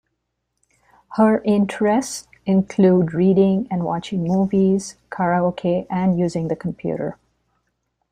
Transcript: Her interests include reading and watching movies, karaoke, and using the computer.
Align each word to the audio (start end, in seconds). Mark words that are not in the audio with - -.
Her 1.11 1.43
interests 1.43 2.27
include 2.47 3.13
reading 3.13 3.67
and 3.69 3.83
watching 3.83 4.23
movies, 4.23 4.95
karaoke, 5.11 5.85
and 5.91 6.17
using 6.17 6.47
the 6.47 6.55
computer. 6.55 7.19